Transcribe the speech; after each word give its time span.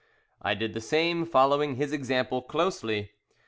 I 0.41 0.55
did 0.55 0.73
the 0.73 0.81
same, 0.81 1.27
following 1.27 1.75
his 1.75 1.93
example 1.93 2.41
closely. 2.41 3.11